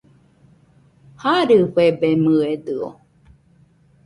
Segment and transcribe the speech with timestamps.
[1.21, 2.87] Jarɨfebemɨedɨo